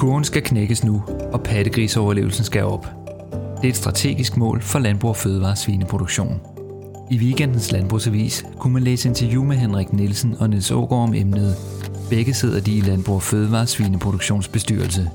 Kurven 0.00 0.24
skal 0.24 0.42
knækkes 0.42 0.84
nu, 0.84 1.02
og 1.32 1.42
pattegrisoverlevelsen 1.42 2.44
skal 2.44 2.64
op. 2.64 2.86
Det 3.32 3.64
er 3.64 3.68
et 3.68 3.76
strategisk 3.76 4.36
mål 4.36 4.60
for 4.62 4.78
Landbrug 4.78 5.08
og 5.08 5.16
Fødevare 5.16 5.56
Svineproduktion. 5.56 6.40
I 7.10 7.18
weekendens 7.18 7.72
Landbrugsavis 7.72 8.46
kunne 8.58 8.72
man 8.72 8.82
læse 8.82 9.08
interview 9.08 9.44
med 9.44 9.56
Henrik 9.56 9.92
Nielsen 9.92 10.36
og 10.38 10.50
Niels 10.50 10.70
Ågaard 10.70 11.02
om 11.02 11.14
emnet. 11.14 11.54
Begge 12.10 12.34
sidder 12.34 12.60
de 12.60 12.76
i 12.76 12.80
Landbrug 12.80 13.14
og 13.14 13.22
Fødevare 13.22 13.66
Svineproduktionsbestyrelse. 13.66 15.10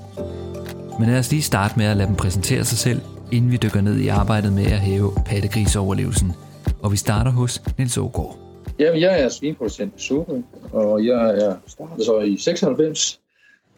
Men 0.99 1.09
lad 1.09 1.19
os 1.19 1.31
lige 1.31 1.41
starte 1.41 1.73
med 1.77 1.85
at 1.85 1.97
lade 1.97 2.07
dem 2.07 2.15
præsentere 2.15 2.65
sig 2.65 2.77
selv, 2.77 3.01
inden 3.31 3.51
vi 3.51 3.57
dykker 3.57 3.81
ned 3.81 3.97
i 3.97 4.07
arbejdet 4.07 4.53
med 4.53 4.65
at 4.65 4.79
hæve 4.79 5.11
pattegrisoverlevelsen. 5.25 6.33
Og 6.81 6.91
vi 6.91 6.97
starter 6.97 7.31
hos 7.31 7.61
Niels 7.77 7.97
Ågaard. 7.97 8.37
Jamen, 8.79 9.01
jeg 9.01 9.21
er 9.21 9.29
svineproducent 9.29 9.93
i 9.97 10.01
Sorø, 10.01 10.41
og 10.71 11.05
jeg 11.05 11.29
er 11.29 11.55
startet 11.67 12.05
så 12.05 12.19
i 12.19 12.37
96, 12.37 13.19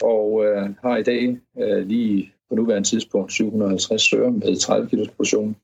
og 0.03 0.45
øh, 0.45 0.69
har 0.81 0.97
i 0.97 1.03
dag 1.03 1.37
øh, 1.59 1.87
lige 1.87 2.31
på 2.49 2.55
nuværende 2.55 2.87
tidspunkt 2.87 3.31
750 3.31 4.01
søer 4.01 4.29
med 4.29 4.59
30 4.59 4.89
kg 4.89 5.09
produktion. 5.15 5.55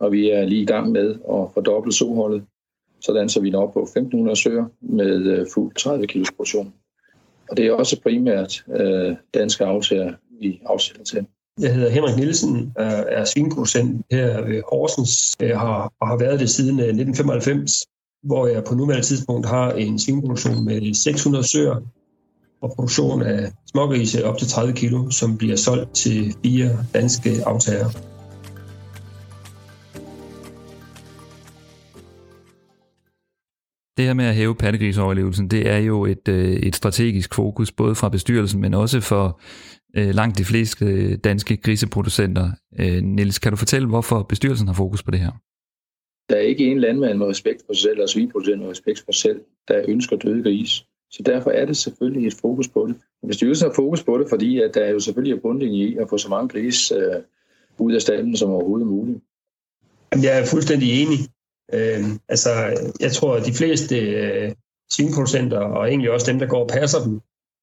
Og 0.00 0.12
vi 0.12 0.30
er 0.30 0.44
lige 0.44 0.62
i 0.62 0.66
gang 0.66 0.92
med 0.92 1.10
at 1.10 1.48
fordoble 1.54 1.92
soholdet, 1.92 2.44
sådan 3.00 3.28
så 3.28 3.40
vi 3.40 3.50
når 3.50 3.62
op 3.62 3.72
på 3.72 3.82
1500 3.82 4.36
søer 4.36 4.64
med 4.80 5.26
øh, 5.26 5.46
fuld 5.54 5.74
30 5.74 6.06
kg 6.06 6.24
produktion. 6.36 6.74
Og 7.50 7.56
det 7.56 7.66
er 7.66 7.72
også 7.72 8.00
primært 8.02 8.64
øh, 8.76 9.16
danske 9.34 9.64
aftager, 9.64 10.14
vi 10.40 10.60
afsætter 10.66 11.04
til. 11.04 11.26
Jeg 11.60 11.74
hedder 11.74 11.90
Henrik 11.90 12.16
Nielsen, 12.16 12.56
øh, 12.78 13.02
er 13.08 13.24
svinproducent 13.24 14.06
her 14.10 14.40
ved 14.40 14.62
Horsens, 14.70 15.36
jeg 15.40 15.58
har, 15.58 15.92
og 16.00 16.08
har 16.08 16.18
været 16.18 16.40
det 16.40 16.50
siden 16.50 16.80
øh, 16.80 16.86
1995, 16.86 17.86
hvor 18.22 18.46
jeg 18.46 18.64
på 18.64 18.74
nuværende 18.74 19.06
tidspunkt 19.06 19.46
har 19.46 19.72
en 19.72 19.98
svinproduktion 19.98 20.64
med 20.64 20.94
600 20.94 21.48
søer 21.48 21.76
og 22.62 22.72
produktion 22.76 23.22
af 23.22 23.52
smågrise 23.70 24.24
op 24.24 24.38
til 24.38 24.48
30 24.48 24.72
kilo, 24.72 25.10
som 25.10 25.38
bliver 25.38 25.56
solgt 25.56 25.94
til 25.94 26.34
fire 26.44 26.70
danske 26.94 27.30
aftager. 27.46 27.88
Det 33.96 34.06
her 34.06 34.14
med 34.14 34.24
at 34.24 34.34
hæve 34.34 34.54
pattegrisoverlevelsen, 34.54 35.48
det 35.50 35.68
er 35.68 35.78
jo 35.78 36.04
et, 36.04 36.28
øh, 36.28 36.52
et 36.52 36.76
strategisk 36.76 37.34
fokus, 37.34 37.72
både 37.72 37.94
fra 37.94 38.08
bestyrelsen, 38.08 38.60
men 38.60 38.74
også 38.74 39.00
for 39.00 39.40
øh, 39.96 40.14
langt 40.14 40.38
de 40.38 40.44
fleste 40.44 41.16
danske 41.16 41.56
griseproducenter. 41.56 42.50
Øh, 42.80 43.02
Niels, 43.02 43.38
kan 43.38 43.52
du 43.52 43.56
fortælle, 43.56 43.88
hvorfor 43.88 44.22
bestyrelsen 44.22 44.66
har 44.66 44.74
fokus 44.74 45.02
på 45.02 45.10
det 45.10 45.20
her? 45.20 45.30
Der 46.28 46.36
er 46.36 46.40
ikke 46.40 46.64
en 46.64 46.80
landmand 46.80 47.18
med 47.18 47.26
respekt 47.26 47.62
for 47.66 47.74
sig 47.74 47.82
selv, 47.82 47.92
eller 47.92 48.06
svineproducent 48.06 48.60
med 48.60 48.70
respekt 48.70 49.02
for 49.04 49.12
sig 49.12 49.22
selv, 49.22 49.40
der 49.68 49.84
ønsker 49.88 50.16
døde 50.16 50.42
grise. 50.42 50.84
Så 51.10 51.22
derfor 51.26 51.50
er 51.50 51.64
det 51.64 51.76
selvfølgelig 51.76 52.26
et 52.26 52.34
fokus 52.34 52.68
på 52.68 52.86
det. 52.86 52.96
Bestyrelsen 53.26 53.68
har 53.68 53.74
fokus 53.74 54.02
på 54.02 54.18
det, 54.18 54.28
fordi 54.28 54.60
at 54.60 54.74
der 54.74 54.80
er 54.80 54.90
jo 54.90 55.00
selvfølgelig 55.00 55.36
er 55.36 55.40
bundlinje 55.40 55.84
i 55.84 55.96
at 55.96 56.08
få 56.08 56.18
så 56.18 56.28
mange 56.28 56.48
grise 56.48 56.94
øh, 56.94 57.22
ud 57.78 57.92
af 57.92 58.02
stallen 58.02 58.36
som 58.36 58.50
overhovedet 58.50 58.86
muligt. 58.86 59.18
Jeg 60.22 60.40
er 60.40 60.46
fuldstændig 60.46 61.02
enig. 61.02 61.18
Øh, 61.72 62.04
altså, 62.28 62.50
jeg 63.00 63.12
tror, 63.12 63.34
at 63.36 63.46
de 63.46 63.52
fleste 63.52 63.96
øh, 63.98 64.52
svineproducenter, 64.90 65.58
og 65.58 65.88
egentlig 65.88 66.10
også 66.10 66.32
dem, 66.32 66.38
der 66.38 66.46
går 66.46 66.62
og 66.62 66.68
passer 66.68 67.04
dem, 67.04 67.20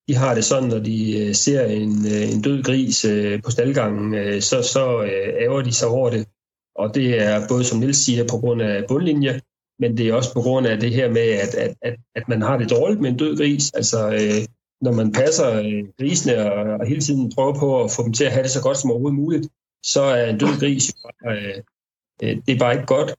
de 0.07 0.15
har 0.15 0.35
det 0.35 0.45
sådan, 0.45 0.69
når 0.69 0.79
de 0.79 1.27
øh, 1.27 1.35
ser 1.35 1.65
en, 1.65 2.05
øh, 2.05 2.33
en 2.33 2.41
død 2.41 2.63
gris 2.63 3.05
øh, 3.05 3.41
på 3.43 3.51
staldgangen, 3.51 4.13
øh, 4.13 4.41
så, 4.41 4.61
så 4.61 5.03
øh, 5.03 5.43
æver 5.43 5.61
de 5.61 5.73
sig 5.73 5.87
over 5.87 6.09
det. 6.09 6.27
Og 6.75 6.95
det 6.95 7.21
er 7.23 7.47
både, 7.47 7.63
som 7.63 7.79
Nils 7.79 7.97
siger, 7.97 8.27
på 8.31 8.37
grund 8.37 8.61
af 8.61 8.85
bundlinje, 8.87 9.41
men 9.79 9.97
det 9.97 10.07
er 10.07 10.13
også 10.13 10.33
på 10.33 10.41
grund 10.41 10.67
af 10.67 10.79
det 10.79 10.93
her 10.93 11.09
med, 11.09 11.21
at, 11.21 11.55
at, 11.55 11.75
at, 11.81 11.95
at 12.15 12.27
man 12.27 12.41
har 12.41 12.57
det 12.57 12.69
dårligt 12.69 13.01
med 13.01 13.09
en 13.09 13.17
død 13.17 13.37
gris. 13.37 13.71
Altså, 13.71 14.09
øh, 14.09 14.47
når 14.81 14.91
man 14.91 15.11
passer 15.11 15.59
øh, 15.59 15.83
grisene 15.99 16.51
og, 16.51 16.79
og 16.79 16.87
hele 16.87 17.01
tiden 17.01 17.31
prøver 17.35 17.53
på 17.59 17.83
at 17.83 17.91
få 17.91 18.03
dem 18.03 18.13
til 18.13 18.25
at 18.25 18.31
have 18.31 18.43
det 18.43 18.51
så 18.51 18.61
godt 18.61 18.77
som 18.77 18.91
overhovedet 18.91 19.19
muligt, 19.19 19.47
så 19.83 20.01
er 20.01 20.29
en 20.29 20.37
død 20.37 20.59
gris 20.59 20.95
øh, 21.27 21.61
øh, 22.23 22.37
det 22.45 22.55
er 22.55 22.59
bare 22.59 22.73
ikke 22.73 22.85
godt. 22.85 23.13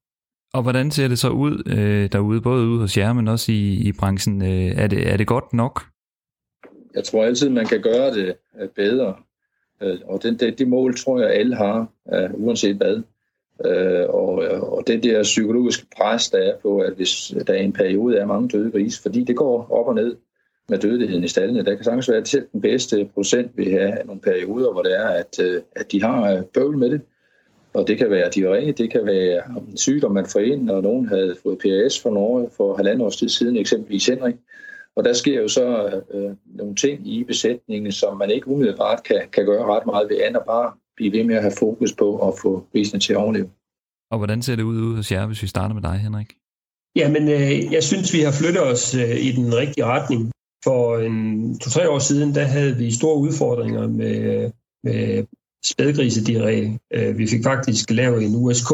Og 0.53 0.63
hvordan 0.63 0.91
ser 0.91 1.09
det 1.09 1.19
så 1.19 1.29
ud 1.29 1.63
øh, 1.67 2.13
derude, 2.13 2.41
både 2.41 2.67
ude 2.67 2.81
hos 2.81 2.97
jer, 2.97 3.13
men 3.13 3.29
også 3.29 3.53
i, 3.53 3.89
i 3.89 3.93
branchen? 3.93 4.43
Øh, 4.43 4.83
er, 4.83 4.87
det, 4.87 5.13
er 5.13 5.17
det 5.17 5.27
godt 5.27 5.53
nok? 5.53 5.83
Jeg 6.95 7.05
tror 7.05 7.25
altid, 7.25 7.49
man 7.49 7.67
kan 7.67 7.83
gøre 7.83 8.15
det 8.15 8.35
øh, 8.61 8.69
bedre. 8.69 9.15
Øh, 9.83 9.99
og 10.05 10.23
det, 10.23 10.41
det, 10.41 10.59
det 10.59 10.69
mål 10.69 10.97
tror 10.97 11.21
jeg, 11.21 11.31
alle 11.31 11.57
har, 11.57 11.87
øh, 12.15 12.31
uanset 12.35 12.77
hvad. 12.77 13.03
Øh, 13.67 14.09
og, 14.09 14.33
og 14.73 14.87
det 14.87 15.03
der 15.03 15.23
psykologiske 15.23 15.87
pres, 15.97 16.31
der 16.31 16.39
er 16.39 16.57
på, 16.63 16.79
at 16.79 16.93
hvis 16.93 17.35
der 17.47 17.53
er 17.53 17.59
en 17.59 17.73
periode 17.73 18.17
er 18.17 18.27
mange 18.27 18.49
døde 18.49 18.71
grise, 18.71 19.03
fordi 19.03 19.25
det 19.25 19.37
går 19.37 19.67
op 19.71 19.87
og 19.87 19.95
ned 19.95 20.17
med 20.69 20.79
dødeligheden 20.79 21.25
i 21.25 21.29
stallene. 21.29 21.65
Der 21.65 21.75
kan 21.75 21.85
sagtens 21.85 22.09
være, 22.09 22.19
at 22.19 22.29
selv 22.29 22.47
den 22.53 22.61
bedste 22.61 23.11
procent 23.15 23.51
vil 23.57 23.71
have 23.71 23.95
nogle 24.05 24.21
perioder, 24.21 24.73
hvor 24.73 24.83
det 24.83 24.99
er, 24.99 25.07
at, 25.07 25.41
øh, 25.41 25.63
at 25.77 25.93
de 25.93 26.03
har 26.03 26.33
øh, 26.33 26.43
bøvl 26.45 26.79
med 26.79 26.91
det. 26.91 27.01
Og 27.75 27.89
det 27.89 27.99
kan 27.99 28.11
være 28.11 28.29
diarré, 28.29 28.71
det 28.71 28.91
kan 28.91 29.07
være 29.07 29.43
en 29.71 29.77
sygdom, 29.77 30.13
man 30.13 30.27
får 30.27 30.41
ind, 30.41 30.71
og 30.71 30.83
nogen 30.83 31.09
havde 31.09 31.37
fået 31.43 31.59
PRS 31.59 32.01
for 32.01 32.11
Norge 32.11 32.51
for 32.57 32.77
halvandet 32.77 33.07
års 33.07 33.17
tid 33.17 33.29
siden, 33.29 33.57
eksempelvis 33.57 34.07
Henrik. 34.07 34.35
Og 34.97 35.05
der 35.05 35.13
sker 35.13 35.43
jo 35.43 35.49
så 35.49 36.01
øh, 36.15 36.31
nogle 36.47 36.75
ting 36.75 37.09
i 37.09 37.25
besætningen, 37.25 37.93
som 37.93 38.17
man 38.17 38.31
ikke 38.31 38.49
umiddelbart 38.49 39.03
kan, 39.03 39.23
kan 39.33 39.47
gøre 39.47 39.65
ret 39.65 39.87
meget 39.87 40.09
ved 40.09 40.17
andet, 40.23 40.43
bare 40.47 40.73
blive 40.99 41.13
ved 41.17 41.25
med 41.25 41.37
at 41.39 41.43
have 41.43 41.59
fokus 41.65 41.93
på 41.93 42.09
at 42.29 42.33
få 42.43 42.51
grisene 42.73 43.01
til 43.01 43.13
at 43.13 43.17
overleve. 43.25 43.49
Og 44.13 44.19
hvordan 44.19 44.43
ser 44.43 44.57
det 44.57 44.63
ud 44.63 44.81
ude 44.87 44.97
hos 44.97 45.13
jer, 45.13 45.27
hvis 45.27 45.43
vi 45.43 45.47
starter 45.47 45.75
med 45.75 45.83
dig, 45.83 45.97
Henrik? 46.07 46.31
Jamen, 46.97 47.25
øh, 47.29 47.73
jeg 47.73 47.83
synes, 47.91 48.15
vi 48.17 48.21
har 48.21 48.33
flyttet 48.41 48.63
os 48.73 48.95
øh, 48.95 49.17
i 49.29 49.31
den 49.33 49.57
rigtige 49.63 49.85
retning. 49.85 50.33
For 50.65 50.99
en 50.99 51.59
to-tre 51.59 51.91
år 51.91 51.99
siden, 51.99 52.35
der 52.35 52.45
havde 52.45 52.77
vi 52.77 52.93
store 52.93 53.19
udfordringer 53.19 53.87
med, 53.87 54.51
med 54.85 55.25
spædgrisediarré. 55.65 56.59
Øh, 56.95 57.19
vi 57.19 57.27
fik 57.27 57.43
faktisk 57.45 57.91
lavet 57.91 58.25
en 58.25 58.37
USK, 58.37 58.71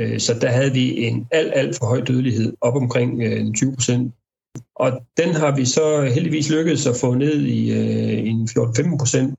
øh, 0.00 0.18
så 0.20 0.32
der 0.40 0.48
havde 0.48 0.72
vi 0.72 0.84
en 1.06 1.26
alt, 1.30 1.52
alt 1.54 1.76
for 1.78 1.86
høj 1.86 2.00
dødelighed, 2.00 2.54
op 2.60 2.76
omkring 2.76 3.22
øh, 3.22 3.52
20 3.54 3.74
procent. 3.74 4.14
Og 4.76 4.90
den 5.16 5.30
har 5.34 5.56
vi 5.56 5.64
så 5.64 6.10
heldigvis 6.14 6.50
lykkedes 6.50 6.86
at 6.86 6.96
få 7.00 7.14
ned 7.14 7.40
i 7.40 7.60
øh, 7.72 8.28
en 8.28 8.48
14-15 8.58 8.98
procent 8.98 9.34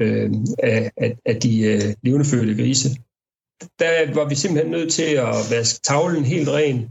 øh, 0.00 0.30
af, 0.58 0.90
af, 0.96 1.16
af 1.26 1.36
de 1.36 1.60
øh, 1.60 1.94
levendefødte 2.02 2.62
grise. 2.62 2.88
Der 3.78 4.14
var 4.14 4.28
vi 4.28 4.34
simpelthen 4.34 4.72
nødt 4.72 4.92
til 4.92 5.10
at 5.14 5.34
vaske 5.50 5.80
tavlen 5.82 6.24
helt 6.24 6.48
ren, 6.48 6.88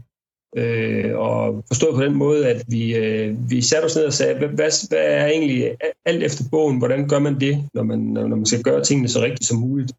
øh, 0.56 1.18
og 1.18 1.64
forstået 1.66 1.94
på 1.94 2.02
den 2.02 2.14
måde, 2.14 2.48
at 2.48 2.64
vi, 2.68 2.96
øh, 2.96 3.50
vi 3.50 3.62
satte 3.62 3.86
os 3.86 3.96
ned 3.96 4.04
og 4.04 4.12
sagde, 4.12 4.38
hvad, 4.38 4.48
hvad, 4.48 4.88
hvad 4.88 5.06
er 5.06 5.26
egentlig 5.26 5.76
alt 6.04 6.22
efter 6.22 6.44
bogen, 6.50 6.78
hvordan 6.78 7.08
gør 7.08 7.18
man 7.18 7.40
det, 7.40 7.68
når 7.74 7.82
man, 7.82 7.98
når 7.98 8.36
man 8.36 8.46
skal 8.46 8.62
gøre 8.62 8.84
tingene 8.84 9.08
så 9.08 9.20
rigtigt 9.20 9.44
som 9.44 9.58
muligt. 9.58 9.92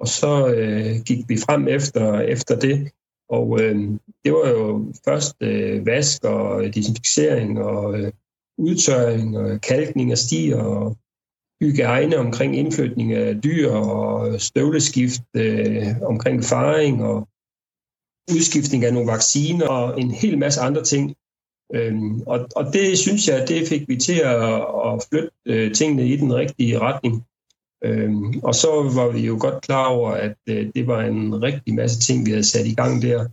Og 0.00 0.08
så 0.08 0.54
øh, 0.54 1.00
gik 1.06 1.28
vi 1.28 1.36
frem 1.36 1.68
efter, 1.68 2.20
efter 2.20 2.58
det, 2.58 2.90
og 3.28 3.62
øh, 3.62 3.76
det 4.24 4.32
var 4.32 4.48
jo 4.48 4.92
først 5.04 5.36
øh, 5.40 5.86
vask 5.86 6.24
og 6.24 6.74
desinficering 6.74 7.62
og 7.62 7.98
øh, 7.98 8.12
udtørring 8.58 9.38
og 9.38 9.60
kalkning 9.60 10.10
af 10.10 10.18
stier 10.18 10.56
og 10.56 10.96
hygiejne 11.62 12.16
omkring 12.16 12.56
indflytning 12.56 13.12
af 13.12 13.40
dyr 13.42 13.70
og 13.70 14.40
støvleskift 14.40 15.22
øh, 15.36 15.86
omkring 16.02 16.44
faring 16.44 17.02
og 17.04 17.28
udskiftning 18.32 18.84
af 18.84 18.92
nogle 18.92 19.12
vacciner 19.12 19.68
og 19.68 20.00
en 20.00 20.10
hel 20.10 20.38
masse 20.38 20.60
andre 20.60 20.84
ting. 20.84 21.14
Øhm, 21.74 22.20
og, 22.20 22.48
og 22.56 22.72
det 22.72 22.98
synes 22.98 23.28
jeg, 23.28 23.48
det 23.48 23.68
fik 23.68 23.88
vi 23.88 23.96
til 23.96 24.18
at, 24.18 24.54
at 24.86 25.06
flytte 25.08 25.30
øh, 25.46 25.74
tingene 25.74 26.08
i 26.08 26.16
den 26.16 26.34
rigtige 26.34 26.78
retning. 26.78 27.24
Øhm, 27.84 28.40
og 28.42 28.54
så 28.54 28.68
var 28.94 29.08
vi 29.12 29.20
jo 29.20 29.36
godt 29.40 29.64
klar 29.64 29.86
over, 29.86 30.10
at 30.10 30.36
øh, 30.48 30.70
det 30.74 30.86
var 30.86 31.02
en 31.02 31.42
rigtig 31.42 31.74
masse 31.74 32.00
ting, 32.00 32.26
vi 32.26 32.30
havde 32.30 32.44
sat 32.44 32.66
i 32.66 32.74
gang 32.74 33.02
der, 33.02 33.28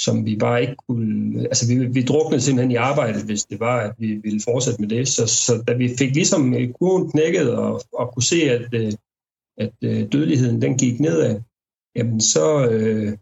som 0.00 0.26
vi 0.26 0.36
bare 0.36 0.60
ikke 0.60 0.74
kunne... 0.88 1.40
Altså, 1.42 1.68
vi, 1.68 1.86
vi 1.86 2.02
druknede 2.02 2.40
simpelthen 2.40 2.70
i 2.70 2.74
arbejdet, 2.74 3.22
hvis 3.22 3.44
det 3.44 3.60
var, 3.60 3.80
at 3.80 3.94
vi 3.98 4.14
ville 4.14 4.40
fortsætte 4.44 4.80
med 4.80 4.88
det. 4.88 5.08
Så, 5.08 5.26
så 5.26 5.62
da 5.68 5.72
vi 5.72 5.94
fik 5.98 6.14
ligesom 6.14 6.54
øh, 6.54 6.72
kurven 6.72 7.10
knækket 7.10 7.54
og, 7.54 7.82
og 7.92 8.14
kunne 8.14 8.22
se, 8.22 8.42
at, 8.50 8.74
øh, 8.74 8.92
at 9.58 9.72
øh, 9.84 10.12
dødeligheden 10.12 10.62
den 10.62 10.78
gik 10.78 11.00
nedad, 11.00 11.40
jamen 11.96 12.20
så, 12.20 12.68
øh, 12.70 13.12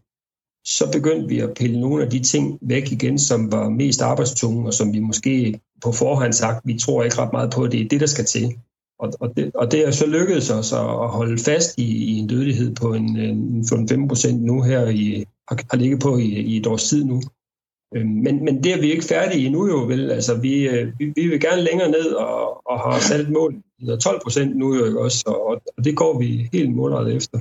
så 0.65 0.91
begyndte 0.91 1.27
vi 1.27 1.39
at 1.39 1.53
pille 1.55 1.81
nogle 1.81 2.03
af 2.03 2.09
de 2.09 2.19
ting 2.19 2.59
væk 2.61 2.91
igen, 2.91 3.19
som 3.19 3.51
var 3.51 3.69
mest 3.69 4.01
arbejdstunge, 4.01 4.65
og 4.65 4.73
som 4.73 4.93
vi 4.93 4.99
måske 4.99 5.59
på 5.83 5.91
forhånd 5.91 6.33
sagt, 6.33 6.67
vi 6.67 6.79
tror 6.79 7.03
ikke 7.03 7.17
ret 7.17 7.33
meget 7.33 7.51
på, 7.55 7.63
at 7.63 7.71
det 7.71 7.81
er 7.81 7.87
det, 7.87 7.99
der 7.99 8.07
skal 8.07 8.25
til. 8.25 8.45
Og, 8.99 9.13
og, 9.19 9.37
det, 9.37 9.51
og 9.55 9.71
det 9.71 9.87
er 9.87 9.91
så 9.91 10.07
lykkedes 10.07 10.49
os 10.49 10.73
at 10.73 11.09
holde 11.09 11.37
fast 11.37 11.77
i, 11.77 11.87
i 12.05 12.11
en 12.11 12.27
dødelighed 12.27 12.75
på 12.75 12.93
en, 12.93 13.17
øh, 13.17 13.29
en 13.79 13.87
5 13.87 14.07
procent 14.07 14.43
nu 14.43 14.61
her, 14.61 14.87
i, 14.87 15.25
har, 15.47 15.59
har 15.71 15.77
ligget 15.77 15.99
på 16.01 16.17
i, 16.17 16.23
i 16.23 16.57
et 16.57 16.67
års 16.67 16.89
tid 16.89 17.05
nu. 17.05 17.21
Øh, 17.95 18.05
men, 18.05 18.45
men 18.45 18.63
det 18.63 18.73
er 18.73 18.81
vi 18.81 18.91
ikke 18.91 19.05
færdige 19.05 19.45
endnu 19.45 19.67
jo, 19.67 19.77
vel? 19.77 20.11
Altså, 20.11 20.35
vi, 20.35 20.67
øh, 20.67 20.99
vi, 20.99 21.13
vi 21.15 21.27
vil 21.27 21.41
gerne 21.41 21.61
længere 21.61 21.91
ned 21.91 22.11
og, 22.11 22.67
og 22.67 22.79
har 22.79 22.99
sat 22.99 23.19
et 23.19 23.29
mål, 23.29 23.55
12 24.01 24.21
procent 24.23 24.57
nu 24.57 24.75
jo 24.75 24.85
ikke 24.85 25.01
også, 25.01 25.23
og, 25.27 25.61
og 25.77 25.83
det 25.85 25.97
går 25.97 26.19
vi 26.19 26.49
helt 26.53 26.75
målrettet 26.75 27.15
efter. 27.15 27.39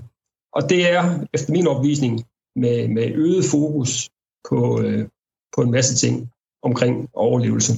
Og 0.53 0.71
det 0.71 0.93
er, 0.93 1.27
efter 1.35 1.53
min 1.53 1.67
opvisning, 1.67 2.25
med, 2.57 2.89
med 2.89 3.13
øget 3.15 3.45
fokus 3.45 4.11
på, 4.49 4.81
øh, 4.81 5.09
på 5.57 5.63
en 5.63 5.71
masse 5.71 5.95
ting 5.97 6.31
omkring 6.63 7.09
overlevelse. 7.15 7.73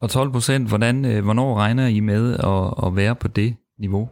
Og 0.00 0.10
12 0.10 0.32
procent, 0.32 0.68
hvordan, 0.68 1.04
øh, 1.04 1.24
hvornår 1.24 1.54
regner 1.54 1.86
I 1.86 2.00
med 2.00 2.34
at, 2.34 2.86
at 2.86 2.96
være 2.96 3.16
på 3.16 3.28
det 3.28 3.56
niveau? 3.78 4.08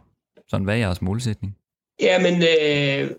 Sådan, 0.47 0.63
hvad 0.63 0.75
er 0.75 0.79
jeres 0.79 1.01
målsætning? 1.01 1.55
Ja, 2.01 2.21
men 2.21 2.33
øh, 2.41 3.11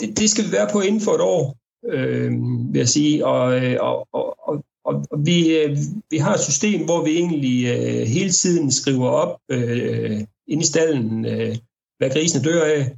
det, 0.00 0.18
det 0.18 0.30
skal 0.30 0.44
vi 0.44 0.52
være 0.52 0.68
på 0.72 0.80
inden 0.80 1.00
for 1.00 1.12
et 1.12 1.20
år, 1.20 1.56
øh, 1.86 2.32
vil 2.72 2.78
jeg 2.78 2.88
sige. 2.88 3.26
Og, 3.26 3.42
og, 3.80 4.08
og, 4.12 4.38
og, 4.48 4.64
og 4.84 5.24
vi, 5.24 5.56
øh, 5.58 5.76
vi 6.10 6.16
har 6.16 6.34
et 6.34 6.40
system, 6.40 6.84
hvor 6.84 7.04
vi 7.04 7.10
egentlig 7.10 7.66
øh, 7.66 8.06
hele 8.06 8.30
tiden 8.30 8.72
skriver 8.72 9.08
op 9.08 9.40
øh, 9.50 10.20
ind 10.46 10.62
i 10.62 10.66
stallen, 10.66 11.26
øh, 11.26 11.56
hvad 11.98 12.10
grisene 12.10 12.44
dør 12.44 12.64
af, 12.64 12.96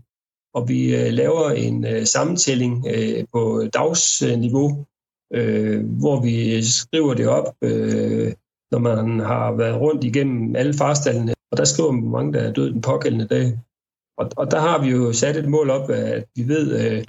og 0.55 0.69
vi 0.69 0.97
øh, 0.97 1.13
laver 1.13 1.51
en 1.51 1.87
øh, 1.87 2.07
sammentælling 2.07 2.87
øh, 2.95 3.25
på 3.33 3.69
dagsniveau, 3.75 4.85
øh, 5.35 5.87
hvor 5.87 6.23
vi 6.23 6.63
skriver 6.63 7.15
det 7.15 7.29
op, 7.29 7.55
øh, 7.63 8.33
når 8.73 8.79
man 8.79 9.21
har 9.21 9.53
været 9.53 9.81
rundt 9.81 10.05
igennem 10.05 10.57
alle 10.57 10.75
farstallene, 10.75 11.35
og 11.53 11.57
der 11.57 11.65
skriver 11.65 11.91
man, 11.91 12.03
hvor 12.03 12.19
mange 12.19 12.33
der 12.33 12.41
er 12.41 12.53
døde 12.53 12.73
den 12.73 12.81
pågældende 12.81 13.27
dag. 13.27 13.59
Og, 14.19 14.31
og 14.37 14.51
der 14.51 14.61
har 14.61 14.83
vi 14.83 14.91
jo 14.91 15.13
sat 15.13 15.37
et 15.37 15.49
mål 15.49 15.71
op, 15.71 15.91
at 15.91 16.25
vi 16.37 16.49
ved, 16.49 16.67
øh, 16.81 17.05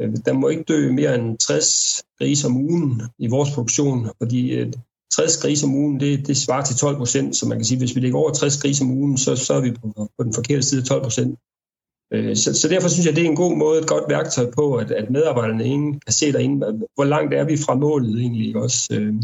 øh 0.00 0.16
der 0.24 0.32
må 0.32 0.48
ikke 0.48 0.62
dø 0.62 0.92
mere 0.92 1.14
end 1.14 1.38
60 1.38 2.02
grise 2.18 2.46
om 2.46 2.56
ugen 2.56 3.02
i 3.18 3.26
vores 3.26 3.50
produktion, 3.54 4.08
fordi 4.18 4.52
øh, 4.52 4.72
60 5.14 5.42
grise 5.42 5.66
om 5.66 5.74
ugen, 5.74 6.00
det, 6.00 6.26
det 6.26 6.36
svarer 6.36 6.64
til 6.64 6.76
12 6.76 6.96
procent, 6.96 7.36
så 7.36 7.48
man 7.48 7.58
kan 7.58 7.64
sige, 7.64 7.78
hvis 7.78 7.94
vi 7.94 8.00
ligger 8.00 8.18
over 8.18 8.32
60 8.32 8.62
grise 8.62 8.84
om 8.84 8.90
ugen, 8.90 9.18
så, 9.18 9.36
så 9.36 9.54
er 9.54 9.60
vi 9.60 9.70
på, 9.70 10.10
på 10.18 10.24
den 10.24 10.34
forkerte 10.34 10.62
side 10.62 10.80
af 10.80 10.86
12 10.86 11.02
procent. 11.02 11.38
Øh, 12.12 12.36
så, 12.36 12.60
så 12.60 12.68
derfor 12.68 12.88
synes 12.88 13.06
jeg, 13.06 13.16
det 13.16 13.24
er 13.24 13.28
en 13.28 13.36
god 13.36 13.56
måde, 13.56 13.80
et 13.80 13.88
godt 13.88 14.04
værktøj 14.08 14.50
på, 14.50 14.74
at, 14.74 14.90
at 14.90 15.10
medarbejderne 15.10 15.64
ingen 15.64 16.00
kan 16.00 16.12
se 16.12 16.32
derinde, 16.32 16.86
hvor 16.94 17.04
langt 17.04 17.34
er 17.34 17.44
vi 17.44 17.56
fra 17.66 17.74
målet 17.74 18.20
egentlig 18.20 18.56
også. 18.56 18.94
Øh, 18.94 19.14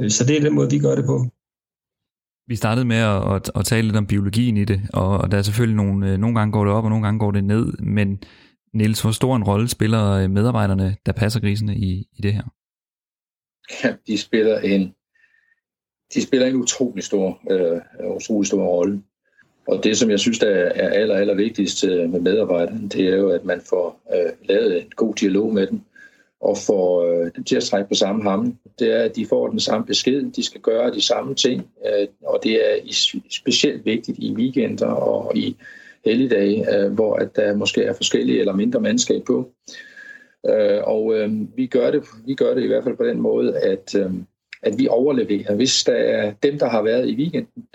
øh, 0.00 0.10
så 0.10 0.24
det 0.24 0.36
er 0.36 0.40
den 0.40 0.54
måde, 0.54 0.70
vi 0.70 0.78
gør 0.78 0.94
det 0.94 1.04
på. 1.04 1.26
Vi 2.48 2.56
startede 2.56 2.86
med 2.86 2.96
at, 2.96 3.34
at, 3.34 3.50
at 3.54 3.64
tale 3.64 3.86
lidt 3.86 3.96
om 3.96 4.06
biologien 4.06 4.56
i 4.56 4.64
det, 4.64 4.80
og 4.92 5.30
der 5.30 5.38
er 5.38 5.42
selvfølgelig 5.42 5.76
nogle, 5.76 6.18
nogle 6.18 6.38
gange 6.38 6.52
går 6.52 6.64
det 6.64 6.74
op, 6.74 6.84
og 6.84 6.90
nogle 6.90 7.04
gange 7.06 7.18
går 7.18 7.30
det 7.30 7.44
ned, 7.44 7.72
men 7.72 8.22
Niels, 8.74 9.02
hvor 9.02 9.10
stor 9.10 9.36
en 9.36 9.44
rolle 9.44 9.68
spiller 9.68 10.28
medarbejderne, 10.28 10.96
der 11.06 11.12
passer 11.12 11.40
grisene 11.40 11.76
i, 11.76 12.08
i 12.12 12.22
det 12.22 12.32
her? 12.34 12.42
Ja, 13.84 13.94
de 14.06 14.18
spiller 14.18 14.58
en, 14.58 14.94
de 16.14 16.22
spiller 16.22 16.46
en 16.46 16.56
utrolig 16.56 17.04
stor, 17.04 17.40
øh, 17.50 17.80
utrolig 18.16 18.46
stor 18.46 18.66
rolle. 18.66 19.02
Og 19.68 19.84
det, 19.84 19.98
som 19.98 20.10
jeg 20.10 20.20
synes, 20.20 20.38
der 20.38 20.50
er 20.50 20.88
aller, 20.88 21.14
aller 21.14 21.34
vigtigst 21.34 21.84
øh, 21.84 22.10
med 22.10 22.20
medarbejderne, 22.20 22.88
det 22.88 23.08
er 23.08 23.16
jo, 23.16 23.30
at 23.30 23.44
man 23.44 23.60
får 23.60 24.00
øh, 24.14 24.32
lavet 24.48 24.76
en 24.76 24.90
god 24.96 25.14
dialog 25.14 25.54
med 25.54 25.66
dem, 25.66 25.80
og 26.40 26.56
får 26.66 27.02
øh, 27.02 27.30
dem 27.36 27.44
til 27.44 27.56
at 27.56 27.62
trække 27.62 27.88
på 27.88 27.94
samme 27.94 28.22
hamle. 28.22 28.54
Det 28.78 28.92
er, 28.92 29.02
at 29.02 29.16
de 29.16 29.26
får 29.26 29.48
den 29.48 29.60
samme 29.60 29.86
besked, 29.86 30.32
de 30.32 30.42
skal 30.42 30.60
gøre 30.60 30.94
de 30.94 31.06
samme 31.06 31.34
ting, 31.34 31.66
øh, 31.86 32.06
og 32.24 32.40
det 32.42 32.52
er 32.52 32.76
specielt 33.30 33.84
vigtigt 33.84 34.18
i 34.18 34.32
weekender 34.32 34.86
og 34.86 35.36
i 35.36 35.56
helligdage, 36.04 36.76
øh, 36.76 36.92
hvor 36.92 37.14
at 37.14 37.36
der 37.36 37.56
måske 37.56 37.82
er 37.82 37.92
forskellige 37.92 38.40
eller 38.40 38.52
mindre 38.52 38.80
mandskab 38.80 39.24
på. 39.26 39.50
Øh, 40.48 40.80
og 40.84 41.14
øh, 41.14 41.30
vi, 41.56 41.66
gør 41.66 41.90
det, 41.90 42.02
vi 42.26 42.34
gør 42.34 42.54
det 42.54 42.64
i 42.64 42.66
hvert 42.66 42.84
fald 42.84 42.96
på 42.96 43.04
den 43.04 43.20
måde, 43.20 43.58
at, 43.58 43.94
øh, 43.94 44.10
at 44.62 44.78
vi 44.78 44.88
overleverer. 44.88 45.54
Hvis 45.54 45.84
der 45.84 45.92
er 45.92 46.32
dem, 46.42 46.58
der 46.58 46.68
har 46.68 46.82
været 46.82 47.08
i 47.08 47.16
weekenden, 47.16 47.66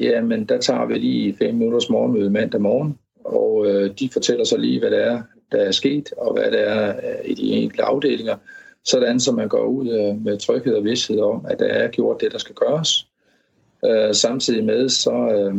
jamen 0.00 0.44
der 0.44 0.58
tager 0.58 0.86
vi 0.86 0.94
lige 0.94 1.36
fem 1.36 1.54
minutters 1.54 1.90
morgenmøde 1.90 2.30
mandag 2.30 2.60
morgen, 2.60 2.98
og 3.24 3.66
øh, 3.66 3.90
de 3.98 4.10
fortæller 4.12 4.44
så 4.44 4.56
lige, 4.56 4.80
hvad 4.80 4.90
det 4.90 5.06
er, 5.06 5.22
der 5.52 5.58
er 5.58 5.70
sket, 5.70 6.12
og 6.16 6.32
hvad 6.32 6.50
der 6.50 6.58
er 6.58 6.96
øh, 6.96 7.30
i 7.30 7.34
de 7.34 7.52
enkelte 7.52 7.84
afdelinger, 7.84 8.36
sådan 8.84 9.20
så 9.20 9.32
man 9.32 9.48
går 9.48 9.64
ud 9.64 9.88
øh, 9.88 10.24
med 10.24 10.38
tryghed 10.38 10.74
og 10.74 10.84
vidshed 10.84 11.18
om, 11.18 11.46
at 11.48 11.58
der 11.58 11.66
er 11.66 11.88
gjort 11.88 12.20
det, 12.20 12.32
der 12.32 12.38
skal 12.38 12.54
gøres. 12.54 13.06
Øh, 13.84 14.14
samtidig 14.14 14.64
med, 14.64 14.88
så, 14.88 15.12
øh, 15.12 15.54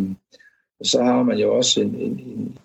så 0.84 1.04
har 1.04 1.24
man 1.24 1.38
jo 1.38 1.56
også 1.56 1.82
en, 1.82 1.96
en, 1.96 2.58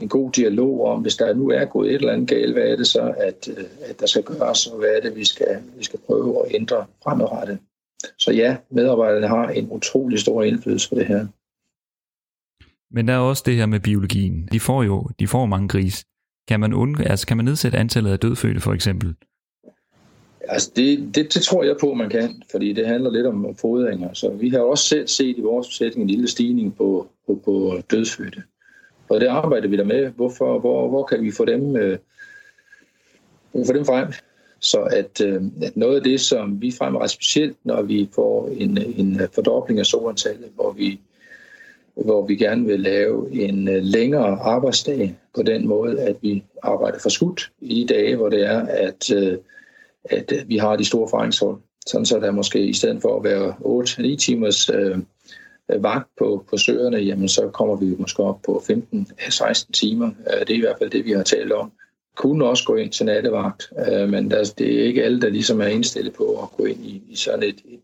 en 0.00 0.08
god 0.08 0.30
dialog 0.30 0.84
om, 0.86 1.02
hvis 1.02 1.16
der 1.16 1.34
nu 1.34 1.50
er 1.50 1.64
gået 1.64 1.88
et 1.88 1.94
eller 1.94 2.12
andet 2.12 2.28
galt, 2.28 2.52
hvad 2.52 2.62
er 2.62 2.76
det 2.76 2.86
så, 2.86 3.14
at, 3.16 3.48
øh, 3.56 3.64
at 3.82 4.00
der 4.00 4.06
skal 4.06 4.22
gøres, 4.22 4.66
og 4.66 4.78
hvad 4.78 4.88
er 4.88 5.00
det, 5.00 5.16
vi 5.16 5.24
skal, 5.24 5.58
vi 5.76 5.84
skal 5.84 6.00
prøve 6.06 6.46
at 6.46 6.54
ændre 6.54 6.86
fremadrettet. 7.02 7.58
Så 8.18 8.32
ja, 8.32 8.56
medarbejderne 8.70 9.28
har 9.28 9.48
en 9.48 9.68
utrolig 9.70 10.18
stor 10.18 10.42
indflydelse 10.42 10.88
på 10.88 10.94
det 10.94 11.06
her. 11.06 11.26
Men 12.90 13.08
der 13.08 13.14
er 13.14 13.18
også 13.18 13.42
det 13.46 13.56
her 13.56 13.66
med 13.66 13.80
biologien. 13.80 14.48
De 14.52 14.60
får 14.60 14.82
jo 14.82 15.08
de 15.18 15.28
får 15.28 15.46
mange 15.46 15.68
gris. 15.68 16.04
Kan 16.48 16.60
man, 16.60 16.72
undgå, 16.72 17.02
altså 17.02 17.26
kan 17.26 17.36
man 17.36 17.44
nedsætte 17.44 17.78
antallet 17.78 18.12
af 18.12 18.18
dødfødte 18.18 18.60
for 18.60 18.72
eksempel? 18.72 19.14
Altså 20.48 20.70
det, 20.76 21.14
det, 21.14 21.34
det 21.34 21.42
tror 21.42 21.64
jeg 21.64 21.76
på, 21.80 21.94
man 21.94 22.10
kan, 22.10 22.42
fordi 22.50 22.72
det 22.72 22.86
handler 22.86 23.10
lidt 23.10 23.26
om 23.26 23.56
fodringer. 23.56 24.12
Så 24.12 24.30
vi 24.30 24.48
har 24.48 24.58
også 24.58 24.84
selv 24.84 25.08
set 25.08 25.38
i 25.38 25.40
vores 25.40 25.68
besætning 25.68 26.02
en 26.02 26.10
lille 26.10 26.28
stigning 26.28 26.76
på, 26.76 27.08
på, 27.26 27.40
på 27.44 27.80
dødfødte. 27.90 28.42
Og 29.08 29.20
det 29.20 29.26
arbejder 29.26 29.68
vi 29.68 29.76
der 29.76 29.84
med. 29.84 30.10
Hvorfor, 30.10 30.58
hvor, 30.58 30.88
hvor 30.88 31.04
kan 31.04 31.22
vi 31.22 31.30
få 31.30 31.44
dem, 31.44 31.76
øh, 31.76 31.98
få 33.66 33.72
dem 33.72 33.84
frem? 33.84 34.12
Så 34.62 34.80
at, 34.80 35.20
øh, 35.20 35.42
at 35.62 35.76
noget 35.76 35.96
af 35.96 36.02
det, 36.02 36.20
som 36.20 36.62
vi 36.62 36.72
fremmer 36.78 37.06
specielt, 37.06 37.56
når 37.64 37.82
vi 37.82 38.08
får 38.14 38.48
en, 38.48 38.78
en 38.78 39.20
fordobling 39.34 39.78
af 39.78 39.86
solantallet, 39.86 40.50
hvor 40.54 40.72
vi, 40.72 41.00
hvor 41.94 42.26
vi 42.26 42.36
gerne 42.36 42.66
vil 42.66 42.80
lave 42.80 43.32
en 43.32 43.68
øh, 43.68 43.82
længere 43.82 44.38
arbejdsdag 44.40 45.16
på 45.34 45.42
den 45.42 45.68
måde, 45.68 46.00
at 46.00 46.16
vi 46.20 46.44
arbejder 46.62 46.98
for 46.98 47.08
skudt 47.08 47.50
i 47.60 47.84
dage, 47.84 48.16
hvor 48.16 48.28
det 48.28 48.46
er, 48.46 48.66
at, 48.66 49.12
øh, 49.12 49.38
at 50.04 50.32
øh, 50.32 50.48
vi 50.48 50.56
har 50.56 50.76
de 50.76 50.84
store 50.84 51.08
forretningshold. 51.08 51.60
Sådan 51.86 52.06
så 52.06 52.20
der 52.20 52.30
måske 52.30 52.66
i 52.66 52.72
stedet 52.72 53.02
for 53.02 53.16
at 53.16 53.24
være 53.24 53.54
8-9 54.12 54.16
timers 54.16 54.70
øh, 54.70 54.98
øh, 55.72 55.82
vagt 55.82 56.08
på, 56.18 56.44
på 56.50 56.56
søerne, 56.56 56.96
jamen 56.96 57.28
så 57.28 57.50
kommer 57.52 57.76
vi 57.76 57.96
måske 57.98 58.22
op 58.22 58.42
på 58.42 58.62
15-16 58.70 59.70
timer. 59.72 60.10
Det 60.40 60.50
er 60.50 60.54
i 60.54 60.60
hvert 60.60 60.78
fald 60.78 60.90
det, 60.90 61.04
vi 61.04 61.12
har 61.12 61.22
talt 61.22 61.52
om 61.52 61.72
kunne 62.16 62.46
også 62.46 62.64
gå 62.64 62.74
ind 62.74 62.92
til 62.92 63.06
nattevagt, 63.06 63.72
øh, 63.88 64.08
men 64.08 64.30
der, 64.30 64.52
det 64.58 64.80
er 64.80 64.84
ikke 64.84 65.04
alle, 65.04 65.20
der 65.20 65.28
ligesom 65.28 65.60
er 65.60 65.66
indstillet 65.66 66.12
på 66.12 66.42
at 66.42 66.48
gå 66.56 66.64
ind 66.64 66.84
i, 66.84 67.02
i 67.08 67.16
sådan 67.16 67.42
et, 67.42 67.62
et, 67.64 67.80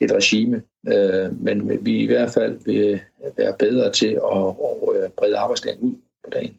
et 0.00 0.12
regime. 0.12 0.62
Øh, 0.88 1.42
men 1.42 1.84
vi 1.84 1.98
i 1.98 2.06
hvert 2.06 2.32
fald 2.32 2.58
vil 2.64 3.00
være 3.36 3.54
bedre 3.58 3.92
til 3.92 4.06
at, 4.06 4.46
at 4.48 5.02
øh, 5.02 5.10
brede 5.10 5.36
arbejdsdagen 5.36 5.80
ud 5.80 5.94
på 6.24 6.30
dagen. 6.30 6.54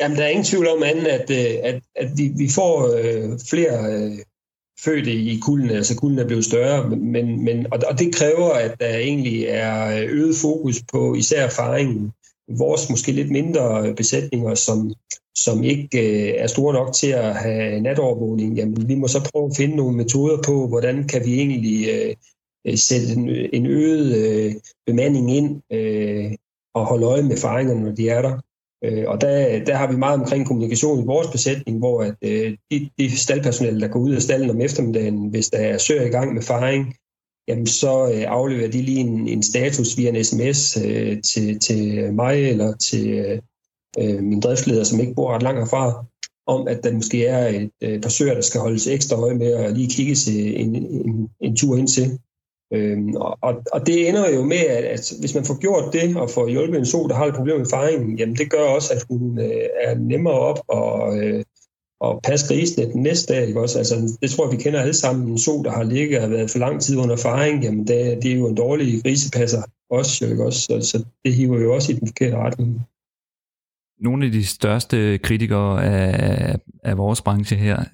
Jamen, 0.00 0.16
der 0.16 0.24
er 0.24 0.28
ingen 0.28 0.44
tvivl 0.44 0.68
om 0.68 0.82
anden, 0.82 1.06
at, 1.06 1.30
øh, 1.30 1.54
at, 1.62 1.82
at 1.96 2.08
vi, 2.16 2.32
vi 2.36 2.48
får 2.54 2.96
øh, 2.96 3.38
flere 3.50 3.94
øh, 3.94 4.18
fødte 4.84 5.12
i 5.12 5.38
kulden, 5.42 5.70
altså 5.70 5.96
kulden 5.96 6.18
er 6.18 6.26
blevet 6.26 6.44
større, 6.44 6.88
men, 6.88 7.44
men, 7.44 7.66
og, 7.72 7.78
og 7.90 7.98
det 7.98 8.14
kræver, 8.14 8.50
at 8.50 8.80
der 8.80 8.96
egentlig 8.96 9.44
er 9.44 10.06
øget 10.08 10.36
fokus 10.36 10.76
på 10.92 11.14
især 11.14 11.44
erfaringen. 11.44 12.12
Vores 12.48 12.90
måske 12.90 13.12
lidt 13.12 13.30
mindre 13.30 13.94
besætninger, 13.94 14.54
som, 14.54 14.92
som 15.36 15.64
ikke 15.64 15.88
øh, 15.92 16.34
er 16.38 16.46
store 16.46 16.74
nok 16.74 16.92
til 16.92 17.10
at 17.10 17.36
have 17.36 17.80
natovervågning, 17.80 18.56
jamen 18.56 18.88
vi 18.88 18.94
må 18.94 19.08
så 19.08 19.30
prøve 19.32 19.46
at 19.50 19.56
finde 19.56 19.76
nogle 19.76 19.96
metoder 19.96 20.38
på, 20.46 20.68
hvordan 20.68 21.08
kan 21.08 21.24
vi 21.24 21.34
egentlig 21.34 21.88
øh, 21.88 22.14
øh 22.66 22.76
sætte 22.76 23.06
en, 23.12 23.28
en 23.52 23.66
øget 23.66 24.16
øh, 24.16 24.54
bemanding 24.86 25.36
ind 25.36 25.62
øh, 25.72 26.32
og 26.74 26.86
holde 26.86 27.06
øje 27.06 27.22
med 27.22 27.36
faringerne, 27.36 27.84
når 27.84 27.92
de 27.92 28.08
er 28.08 28.22
der. 28.22 28.40
Øh, 28.84 29.04
og 29.08 29.20
der, 29.20 29.64
der 29.64 29.74
har 29.74 29.90
vi 29.90 29.96
meget 29.96 30.20
omkring 30.20 30.46
kommunikation 30.46 31.02
i 31.02 31.06
vores 31.06 31.28
besætning, 31.30 31.78
hvor 31.78 32.02
at, 32.02 32.14
øh, 32.22 32.56
de, 32.70 32.90
de 32.98 33.16
staldpersonale, 33.16 33.80
der 33.80 33.88
går 33.88 34.00
ud 34.00 34.14
af 34.14 34.22
stallen 34.22 34.50
om 34.50 34.60
eftermiddagen, 34.60 35.28
hvis 35.28 35.48
der 35.48 35.58
er 35.58 35.78
søer 35.78 36.06
i 36.06 36.08
gang 36.16 36.34
med 36.34 36.42
faring, 36.42 36.94
jamen 37.48 37.66
så 37.66 38.12
øh, 38.14 38.24
afleverer 38.28 38.70
de 38.70 38.82
lige 38.82 39.00
en, 39.00 39.28
en 39.28 39.42
status 39.42 39.98
via 39.98 40.08
en 40.08 40.24
sms 40.24 40.76
øh, 40.84 41.22
til, 41.22 41.58
til 41.58 42.14
mig 42.14 42.48
eller 42.50 42.76
til 42.76 43.10
øh, 43.10 43.38
øh, 43.98 44.22
min 44.22 44.40
driftsleder, 44.40 44.84
som 44.84 45.00
ikke 45.00 45.14
bor 45.14 45.34
ret 45.34 45.42
langt 45.42 45.60
herfra, 45.60 46.04
om 46.46 46.68
at 46.68 46.84
der 46.84 46.92
måske 46.92 47.26
er 47.26 47.48
et 47.48 47.70
øh, 47.82 48.00
par 48.00 48.08
søer, 48.08 48.34
der 48.34 48.40
skal 48.40 48.60
holdes 48.60 48.86
ekstra 48.86 49.16
øje 49.16 49.34
med 49.34 49.54
og 49.54 49.72
lige 49.72 49.90
kigge 49.90 50.14
til 50.14 50.54
øh, 50.54 50.60
en, 50.60 50.76
en, 50.76 51.28
en 51.40 51.56
tur 51.56 51.76
ind 51.76 51.88
til. 51.88 52.18
Øhm, 52.72 53.14
og, 53.16 53.62
og 53.72 53.86
det 53.86 54.08
ender 54.08 54.30
jo 54.30 54.44
med, 54.44 54.56
at, 54.56 54.84
at 54.84 55.12
hvis 55.20 55.34
man 55.34 55.44
får 55.44 55.58
gjort 55.58 55.92
det 55.92 56.16
og 56.16 56.30
får 56.30 56.48
hjulpet 56.48 56.78
en 56.78 56.86
so, 56.86 57.08
der 57.08 57.14
har 57.14 57.26
et 57.26 57.34
problem 57.34 57.58
med 57.58 57.66
faringen, 57.66 58.18
jamen 58.18 58.36
det 58.36 58.50
gør 58.50 58.64
også, 58.64 58.92
at 58.92 59.04
hun 59.10 59.38
øh, 59.38 59.68
er 59.80 59.94
nemmere 59.94 60.34
op 60.34 60.60
og, 60.68 61.18
øh, 61.18 61.44
og 62.00 62.20
passe 62.24 62.54
grisene 62.54 62.92
den 62.92 63.02
næste 63.02 63.34
dag. 63.34 63.46
Ikke 63.46 63.60
også? 63.60 63.78
Altså, 63.78 64.18
det 64.22 64.30
tror 64.30 64.46
jeg, 64.46 64.58
vi 64.58 64.62
kender 64.62 64.80
alle 64.80 64.94
sammen. 64.94 65.28
En 65.28 65.38
so, 65.38 65.62
der 65.62 65.70
har 65.70 65.82
ligget 65.82 66.22
og 66.22 66.30
været 66.30 66.50
for 66.50 66.58
lang 66.58 66.80
tid 66.80 66.96
under 66.96 67.16
faring, 67.16 67.64
jamen 67.64 67.86
det, 67.86 68.22
det 68.22 68.32
er 68.32 68.36
jo 68.36 68.48
en 68.48 68.54
dårlig 68.54 69.02
grisepasser 69.02 69.62
også. 69.90 70.26
Ikke 70.26 70.44
også? 70.44 70.60
Så, 70.60 70.80
så 70.80 71.04
det 71.24 71.34
hiver 71.34 71.60
jo 71.60 71.74
også 71.74 71.92
i 71.92 71.94
den 71.94 72.08
forkerte 72.08 72.36
retning 72.36 72.80
nogle 74.00 74.26
af 74.26 74.32
de 74.32 74.46
største 74.46 75.18
kritikere 75.18 75.84
af, 75.84 76.56
af 76.84 76.98
vores 76.98 77.22
branche 77.22 77.56
her, 77.56 77.84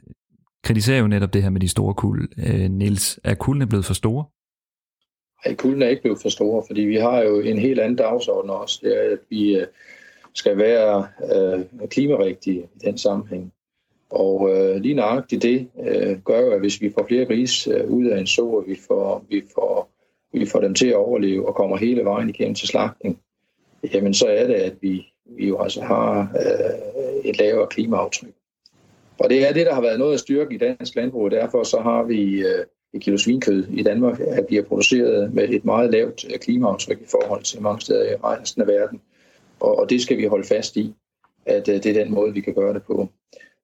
kritiserer 0.63 0.99
jo 0.99 1.07
netop 1.07 1.33
det 1.33 1.43
her 1.43 1.51
med 1.51 1.61
de 1.61 1.69
store 1.69 1.95
kul. 1.95 2.29
Øh, 2.47 2.71
Niels, 2.71 3.21
er 3.25 3.35
kuldene 3.35 3.67
blevet 3.67 3.85
for 3.85 3.95
store? 3.95 4.25
Nej, 5.47 5.55
kuldene 5.55 5.85
er 5.85 5.89
ikke 5.89 6.03
blevet 6.03 6.23
for 6.23 6.29
store, 6.29 6.63
fordi 6.67 6.81
vi 6.81 6.97
har 6.97 7.23
jo 7.23 7.41
en 7.41 7.59
helt 7.59 7.81
anden 7.81 7.97
dagsorden 7.97 8.51
også. 8.51 8.81
Det 8.83 8.97
er, 8.99 9.13
at 9.13 9.19
vi 9.31 9.57
øh, 9.57 9.67
skal 10.35 10.59
være 10.59 11.07
øh, 11.35 11.89
klimarigtige 11.89 12.61
i 12.61 12.79
den 12.85 12.99
sammenhæng. 12.99 13.53
Og 14.11 14.51
øh, 14.51 14.77
lige 14.77 14.95
nøjagtigt 14.95 15.43
det 15.43 15.69
øh, 15.89 16.19
gør 16.19 16.41
jo, 16.41 16.51
at 16.51 16.61
hvis 16.61 16.81
vi 16.81 16.93
får 16.99 17.07
flere 17.09 17.27
gris 17.27 17.67
øh, 17.67 17.91
ud 17.91 18.07
af 18.07 18.21
en 18.21 18.27
så, 18.27 18.65
vi 18.67 18.79
får, 18.89 19.25
vi, 19.29 19.43
får, 19.55 19.91
vi 20.33 20.47
får 20.47 20.61
dem 20.61 20.75
til 20.75 20.87
at 20.87 20.95
overleve 20.95 21.49
og 21.49 21.55
kommer 21.55 21.77
hele 21.77 22.05
vejen 22.05 22.29
igennem 22.29 22.55
til 22.55 22.69
slagtning, 22.69 23.19
jamen 23.95 24.15
så 24.15 24.27
er 24.27 24.47
det, 24.47 24.55
at 24.55 24.75
vi, 24.81 25.12
vi 25.37 25.49
jo 25.49 25.63
altså 25.63 25.81
har 25.81 26.33
øh, 26.37 27.31
et 27.31 27.39
lavere 27.39 27.67
klimaaftryk. 27.67 28.33
Og 29.19 29.31
det 29.31 29.49
er 29.49 29.53
det, 29.53 29.67
der 29.67 29.75
har 29.75 29.81
været 29.81 29.99
noget 29.99 30.13
af 30.13 30.19
styrken 30.19 30.55
i 30.55 30.59
dansk 30.59 30.97
landbrug, 30.97 31.31
derfor 31.31 31.63
så 31.63 31.81
har 31.81 32.03
vi 32.03 32.41
øh, 32.41 32.65
et 32.95 33.03
kilo 33.03 33.19
svinkød 33.19 33.65
i 33.69 33.83
Danmark, 33.83 34.21
at 34.21 34.47
bliver 34.47 34.63
produceret 34.63 35.35
med 35.35 35.49
et 35.49 35.65
meget 35.65 35.91
lavt 35.91 36.25
øh, 36.25 36.39
klimaaftryk 36.39 37.01
i 37.01 37.11
forhold 37.11 37.43
til 37.43 37.63
mange 37.63 37.81
steder 37.81 38.13
i 38.13 38.15
resten 38.15 38.63
af 38.63 38.69
verden. 38.69 39.01
Og, 39.61 39.79
og 39.79 39.91
det 39.91 40.01
skal 40.01 40.19
vi 40.19 40.27
holde 40.27 40.49
fast 40.49 40.77
i, 40.77 40.95
at 41.47 41.69
øh, 41.69 41.75
det 41.75 41.87
er 41.87 42.05
den 42.05 42.15
måde, 42.15 42.33
vi 42.33 42.41
kan 42.41 42.55
gøre 42.55 42.75
det 42.75 42.83
på. 42.83 43.09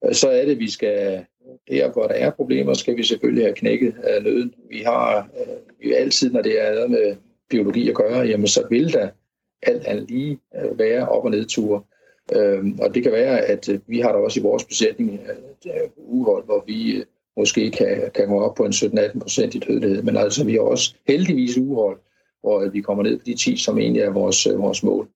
Øh, 0.05 0.15
så 0.15 0.31
er 0.31 0.45
det, 0.45 0.59
vi 0.59 0.71
skal, 0.71 1.25
der 1.69 1.93
hvor 1.93 2.07
der 2.07 2.15
er 2.15 2.31
problemer, 2.31 2.75
skal 2.75 2.97
vi 2.97 3.03
selvfølgelig 3.03 3.45
have 3.45 3.55
knækket 3.55 3.95
øh, 4.17 4.25
nøden. 4.25 4.55
Vi 4.71 4.79
har 4.79 5.19
øh, 5.19 5.57
vi 5.81 5.93
altid, 5.93 6.31
når 6.31 6.43
det 6.43 6.69
er 6.69 6.75
noget 6.75 6.91
med 6.91 7.17
biologi 7.51 7.89
at 7.89 7.95
gøre, 7.95 8.19
jamen 8.19 8.47
så 8.47 8.67
vil 8.71 8.93
der 8.93 9.09
alt 9.63 9.85
andet 9.85 10.11
lige 10.11 10.39
øh, 10.57 10.79
være 10.79 11.09
op- 11.09 11.25
og 11.25 11.31
nedture. 11.31 11.83
Øhm, 12.37 12.79
og 12.83 12.95
det 12.95 13.03
kan 13.03 13.13
være, 13.13 13.41
at 13.41 13.69
øh, 13.69 13.81
vi 13.87 14.01
har 14.01 14.13
der 14.13 14.19
også 14.19 14.41
i 14.41 14.43
vores 14.43 14.65
besætning 14.65 15.21
øh, 15.67 15.73
uhold, 15.97 16.45
hvor 16.45 16.65
vi 16.67 17.05
måske 17.37 17.71
kan, 17.71 18.11
kan 18.15 18.29
gå 18.29 18.41
op 18.41 18.55
på 18.55 18.65
en 18.65 18.73
17-18 18.73 19.21
procent 19.21 19.55
i 19.55 19.59
dødelighed. 19.59 20.03
Men 20.03 20.17
altså, 20.17 20.45
vi 20.45 20.53
har 20.53 20.61
også 20.61 20.95
heldigvis 21.09 21.59
uhold, 21.59 21.99
hvor 22.41 22.71
vi 22.71 22.81
kommer 22.81 23.03
ned 23.03 23.19
på 23.19 23.25
de 23.27 23.35
10, 23.35 23.57
som 23.57 23.79
egentlig 23.79 24.03
er 24.03 24.11
vores, 24.11 24.49
vores 24.57 24.83
mål. 24.83 25.09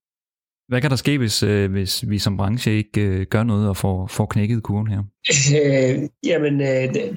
Hvad 0.69 0.81
kan 0.81 0.91
der 0.91 0.97
ske, 0.97 1.19
hvis, 1.19 1.41
hvis 1.71 2.05
vi 2.09 2.19
som 2.19 2.37
branche 2.37 2.73
ikke 2.73 3.25
gør 3.25 3.43
noget 3.43 3.69
og 3.69 3.77
får, 3.77 4.07
får 4.07 4.27
knækket 4.27 4.63
kurven 4.63 4.87
her? 4.87 5.03
Øh, 5.59 6.09
jamen, 6.25 6.61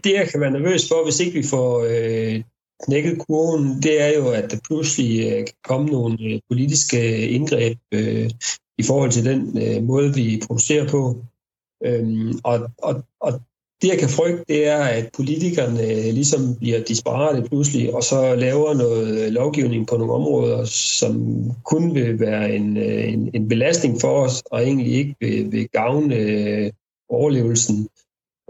det 0.03 0.13
jeg 0.13 0.27
kan 0.31 0.41
være 0.41 0.51
nervøs 0.51 0.87
for, 0.89 1.03
hvis 1.03 1.19
ikke 1.19 1.37
vi 1.37 1.45
får 1.49 1.83
øh, 1.83 2.43
knækket 2.85 3.19
kurven, 3.27 3.81
det 3.83 4.01
er 4.01 4.11
jo, 4.17 4.29
at 4.29 4.51
der 4.51 4.57
pludselig 4.67 5.31
øh, 5.31 5.37
kan 5.37 5.55
komme 5.63 5.87
nogle 5.87 6.17
øh, 6.21 6.39
politiske 6.49 6.97
øh, 6.97 7.35
indgreb 7.35 7.77
øh, 7.91 8.29
i 8.77 8.83
forhold 8.83 9.11
til 9.11 9.25
den 9.25 9.57
øh, 9.63 9.83
måde, 9.83 10.13
vi 10.13 10.41
producerer 10.47 10.87
på. 10.87 11.23
Øhm, 11.85 12.39
og, 12.43 12.69
og, 12.77 13.03
og 13.21 13.41
det, 13.81 13.87
jeg 13.89 13.99
kan 13.99 14.09
frygte, 14.09 14.43
det 14.47 14.67
er, 14.67 14.83
at 14.83 15.09
politikerne 15.15 16.11
ligesom 16.11 16.55
bliver 16.55 16.83
disparate 16.83 17.49
pludselig, 17.49 17.95
og 17.95 18.03
så 18.03 18.35
laver 18.35 18.73
noget 18.73 19.33
lovgivning 19.33 19.87
på 19.87 19.97
nogle 19.97 20.13
områder, 20.13 20.65
som 20.65 21.15
kun 21.65 21.95
vil 21.95 22.19
være 22.19 22.55
en, 22.55 22.77
en, 22.77 23.29
en 23.33 23.47
belastning 23.47 24.01
for 24.01 24.23
os, 24.25 24.43
og 24.51 24.63
egentlig 24.63 24.93
ikke 24.93 25.15
vil, 25.19 25.51
vil 25.51 25.69
gavne 25.69 26.15
øh, 26.15 26.71
overlevelsen. 27.09 27.87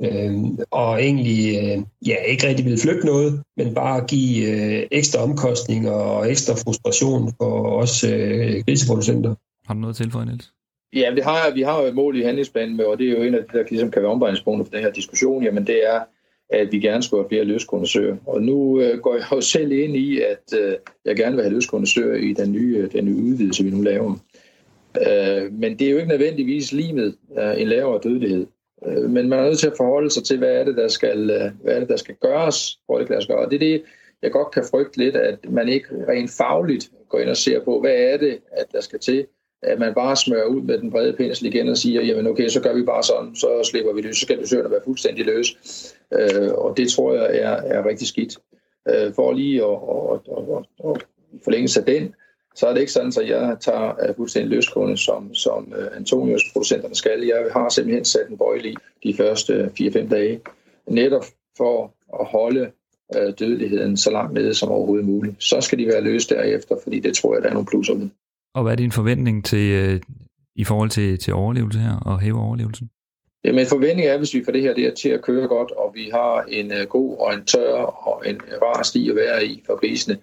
Øhm, 0.03 0.57
og 0.71 1.03
egentlig 1.03 1.55
øh, 1.55 1.83
ja, 2.07 2.15
ikke 2.15 2.47
rigtig 2.47 2.65
vil 2.65 2.79
flytte 2.79 3.05
noget, 3.05 3.43
men 3.57 3.73
bare 3.73 4.05
give 4.07 4.51
øh, 4.51 4.87
ekstra 4.91 5.23
omkostninger 5.23 5.91
og 5.91 6.31
ekstra 6.31 6.53
frustration 6.53 7.33
for 7.37 7.81
os 7.81 8.03
øh, 8.03 8.63
griseproducenter. 8.67 9.35
Har 9.67 9.73
du 9.73 9.79
noget 9.79 9.95
til 9.95 10.11
for, 10.11 10.23
Niels? 10.23 10.51
Ja, 10.93 11.11
det 11.15 11.23
har, 11.23 11.53
vi 11.53 11.61
har 11.61 11.81
jo 11.81 11.87
et 11.87 11.95
mål 11.95 12.17
i 12.17 12.23
handlingsplanen 12.23 12.77
med, 12.77 12.85
og 12.85 12.97
det 12.97 13.07
er 13.07 13.11
jo 13.11 13.23
en 13.23 13.35
af 13.35 13.39
de, 13.43 13.57
der 13.57 13.63
ligesom 13.69 13.91
kan 13.91 14.01
være 14.01 14.11
omvejningspunkter 14.11 14.65
for 14.65 14.71
den 14.71 14.81
her 14.81 14.91
diskussion, 14.91 15.43
jamen 15.43 15.67
det 15.67 15.87
er, 15.87 15.99
at 16.49 16.71
vi 16.71 16.79
gerne 16.79 17.03
skulle 17.03 17.23
have 17.23 17.29
flere 17.29 17.43
løskondensører. 17.43 18.17
Og 18.25 18.41
nu 18.41 18.81
øh, 18.81 18.99
går 18.99 19.15
jeg 19.15 19.25
jo 19.31 19.41
selv 19.41 19.71
ind 19.71 19.95
i, 19.95 20.21
at 20.21 20.59
øh, 20.59 20.75
jeg 21.05 21.15
gerne 21.15 21.35
vil 21.35 21.43
have 21.43 21.53
løskondensører 21.53 22.15
i 22.15 22.33
den 22.33 22.51
nye, 22.51 22.89
den 22.93 23.05
nye 23.05 23.15
udvidelse, 23.15 23.63
vi 23.63 23.69
nu 23.69 23.81
laver. 23.81 24.15
Øh, 25.07 25.53
men 25.53 25.79
det 25.79 25.87
er 25.87 25.91
jo 25.91 25.97
ikke 25.97 26.09
nødvendigvis 26.09 26.71
limet 26.71 27.15
øh, 27.39 27.61
en 27.61 27.67
lavere 27.67 27.99
dødelighed. 28.03 28.47
Øh, 28.87 29.09
men 29.09 29.29
man 29.29 29.39
er 29.39 29.43
nødt 29.43 29.59
til 29.59 29.67
at 29.67 29.77
forholde 29.77 30.09
sig 30.09 30.23
til, 30.23 30.37
hvad 30.37 30.51
er 30.51 30.63
det, 30.63 30.77
der 30.77 30.87
skal, 30.87 31.29
øh, 31.29 31.51
hvad 31.63 31.75
er 31.75 31.79
det, 31.79 31.89
der 31.89 31.97
skal 31.97 32.15
gøres, 32.15 32.79
for 32.85 32.97
det 32.97 33.07
skal 33.07 33.35
gøre. 33.35 33.45
Og 33.45 33.51
det 33.51 33.55
er 33.55 33.71
det, 33.71 33.83
jeg 34.21 34.31
godt 34.31 34.51
kan 34.51 34.63
frygte 34.71 34.97
lidt, 34.97 35.15
at 35.15 35.39
man 35.49 35.69
ikke 35.69 35.87
rent 36.07 36.31
fagligt 36.31 36.89
går 37.09 37.19
ind 37.19 37.29
og 37.29 37.37
ser 37.37 37.63
på, 37.63 37.79
hvad 37.79 37.95
er 37.95 38.17
det, 38.17 38.39
at 38.51 38.65
der 38.71 38.81
skal 38.81 38.99
til, 38.99 39.27
at 39.61 39.79
man 39.79 39.93
bare 39.93 40.15
smører 40.15 40.45
ud 40.45 40.61
med 40.61 40.77
den 40.77 40.91
brede 40.91 41.13
pensel 41.13 41.45
igen 41.45 41.69
og 41.69 41.77
siger, 41.77 42.01
jamen 42.01 42.27
okay, 42.27 42.47
så 42.47 42.61
gør 42.61 42.73
vi 42.73 42.83
bare 42.83 43.03
sådan, 43.03 43.35
så 43.35 43.69
slipper 43.71 43.93
vi 43.93 44.01
det, 44.01 44.15
så 44.15 44.21
skal 44.21 44.39
dusørerne 44.39 44.71
være 44.71 44.81
fuldstændig 44.85 45.25
løs. 45.25 45.57
Øh, 46.13 46.51
og 46.53 46.77
det 46.77 46.89
tror 46.89 47.13
jeg 47.13 47.37
er, 47.37 47.49
er 47.49 47.85
rigtig 47.85 48.07
skidt. 48.07 48.37
Øh, 48.89 49.13
for 49.13 49.33
lige 49.33 49.63
at, 49.63 49.77
at, 50.11 50.19
at, 50.37 50.43
at, 50.57 50.89
at 50.89 51.05
forlænge 51.43 51.67
sig 51.67 51.87
den, 51.87 52.15
så 52.55 52.67
er 52.67 52.73
det 52.73 52.79
ikke 52.79 52.91
sådan, 52.91 53.13
at 53.21 53.29
jeg 53.29 53.57
tager 53.59 54.13
fuldstændig 54.15 54.51
løskunde, 54.51 54.97
som, 54.97 55.33
som 55.33 55.73
uh, 55.77 55.97
Antonius 55.97 56.41
producenterne 56.53 56.95
skal. 56.95 57.23
Jeg 57.23 57.47
har 57.51 57.69
simpelthen 57.69 58.05
sat 58.05 58.29
en 58.29 58.37
bøjle 58.37 58.69
i 59.01 59.11
de 59.11 59.17
første 59.17 59.71
4-5 59.81 60.09
dage, 60.09 60.39
netop 60.87 61.25
for 61.57 61.93
at 62.19 62.25
holde 62.27 62.71
uh, 63.15 63.33
dødeligheden 63.39 63.97
så 63.97 64.11
langt 64.11 64.33
nede 64.33 64.53
som 64.53 64.69
overhovedet 64.69 65.05
muligt. 65.05 65.43
Så 65.43 65.61
skal 65.61 65.79
de 65.79 65.87
være 65.87 66.01
løst 66.01 66.29
derefter, 66.29 66.75
fordi 66.83 66.99
det 66.99 67.15
tror 67.15 67.33
jeg, 67.33 67.43
der 67.43 67.49
er 67.49 67.53
nogle 67.53 67.67
plusser 67.67 67.93
med. 67.93 68.09
Og 68.55 68.63
hvad 68.63 68.71
er 68.71 68.75
din 68.75 68.91
forventning 68.91 69.45
til, 69.45 69.71
øh, 69.71 69.99
i 70.55 70.63
forhold 70.63 70.89
til, 70.89 71.19
til 71.19 71.33
overlevelse 71.33 71.79
her, 71.79 71.95
og 72.05 72.19
hæve 72.19 72.39
overlevelsen? 72.39 72.89
Jamen 73.43 73.65
forventning 73.67 74.07
er, 74.07 74.17
hvis 74.17 74.33
vi 74.33 74.43
får 74.45 74.51
det 74.51 74.61
her 74.61 74.73
der 74.73 74.93
til 74.93 75.09
at 75.09 75.21
køre 75.21 75.47
godt, 75.47 75.71
og 75.71 75.91
vi 75.95 76.09
har 76.13 76.45
en 76.49 76.71
god 76.89 77.17
og 77.17 77.33
en 77.33 77.45
tør 77.45 77.73
og 77.73 78.29
en 78.29 78.41
rar 78.61 78.83
sti 78.83 79.09
at 79.09 79.15
være 79.15 79.45
i 79.45 79.63
for 79.65 79.79
grisene, 79.79 80.17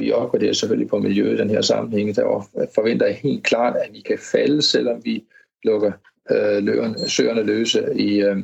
vi 0.00 0.12
opgraderer 0.12 0.52
selvfølgelig 0.52 0.88
på 0.88 0.98
miljøet 0.98 1.34
i 1.34 1.36
den 1.36 1.50
her 1.50 1.60
sammenhæng. 1.60 2.16
Der 2.16 2.48
forventer 2.74 3.06
jeg 3.06 3.14
helt 3.14 3.44
klart, 3.44 3.76
at 3.76 3.88
vi 3.92 4.00
kan 4.00 4.18
falde, 4.32 4.62
selvom 4.62 5.04
vi 5.04 5.24
lukker 5.64 5.92
øh, 6.30 6.62
løren, 6.64 7.08
søerne 7.08 7.42
løse 7.42 7.88
i, 7.96 8.20
øh, 8.22 8.36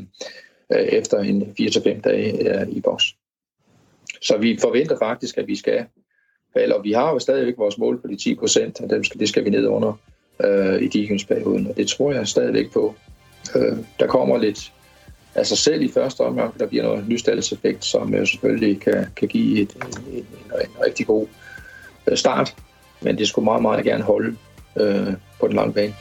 øh 0.73 0.79
efter 0.79 1.19
en 1.19 1.55
4-5 1.61 2.01
dage 2.01 2.61
øh, 2.61 2.69
i 2.69 2.81
boks. 2.81 3.05
Så 4.23 4.37
vi 4.37 4.59
forventer 4.61 4.99
faktisk, 4.99 5.39
at 5.39 5.47
vi 5.47 5.57
skal 5.57 5.85
falde, 6.55 6.77
og 6.77 6.85
vi 6.85 6.93
har 6.93 7.13
jo 7.13 7.19
stadigvæk 7.19 7.59
vores 7.59 7.79
mål 7.79 8.01
på 8.01 8.09
de 8.09 8.17
10 8.17 8.35
procent, 8.35 8.81
og 8.81 8.91
dem 8.91 9.05
skal, 9.05 9.21
det 9.21 9.29
skal 9.29 9.45
vi 9.45 9.51
ned 9.51 9.67
under 9.67 10.01
øh, 10.45 10.83
i 10.83 10.89
digensperioden, 10.89 11.67
og 11.67 11.77
det 11.77 11.89
tror 11.89 12.13
jeg 12.13 12.29
stadigvæk 12.29 12.73
på. 12.73 12.95
Øh, 13.57 13.77
der 14.01 14.07
kommer 14.07 14.39
lidt 14.39 14.73
af 15.35 15.47
sig 15.47 15.59
selv 15.59 15.83
i 15.83 15.89
første 15.89 16.21
omgang, 16.21 16.59
der 16.59 16.67
bliver 16.67 16.85
noget 16.85 17.09
nystaldseffekt, 17.09 17.85
som 17.85 18.15
jo 18.15 18.27
selvfølgelig 18.27 18.81
kan, 18.81 19.07
kan 19.17 19.29
give 19.29 19.61
et, 19.61 19.75
en, 19.75 20.15
en, 20.17 20.27
en 20.63 20.83
rigtig 20.87 21.07
god 21.07 21.23
øh, 21.23 21.46
Øh, 22.07 22.17
start, 22.17 22.57
men 23.01 23.19
det 23.19 23.29
skulle 23.29 23.45
meget, 23.45 23.63
meget 23.63 23.85
gerne 23.85 24.05
holde 24.05 24.37
øh, 24.77 25.13
på 25.41 25.47
den 25.47 25.57
lange 25.57 25.73
bane. 25.73 25.95